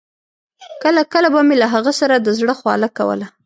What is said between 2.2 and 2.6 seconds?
زړه